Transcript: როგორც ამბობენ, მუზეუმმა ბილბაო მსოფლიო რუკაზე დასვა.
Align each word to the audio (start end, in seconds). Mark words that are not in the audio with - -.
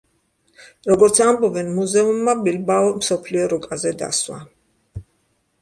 როგორც 0.91 1.19
ამბობენ, 1.25 1.69
მუზეუმმა 1.75 2.35
ბილბაო 2.47 2.89
მსოფლიო 2.97 3.47
რუკაზე 3.53 3.93
დასვა. 4.01 4.39